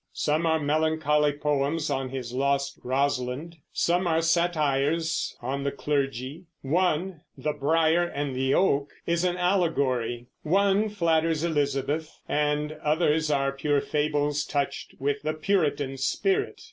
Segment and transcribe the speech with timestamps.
[0.13, 7.21] Some are melancholy poems on his lost Rosalind; some are satires on the clergy; one,
[7.37, 13.79] "The Briar and the Oak," is an allegory; one flatters Elizabeth, and others are pure
[13.79, 16.59] fables touched with the Puritan spirit.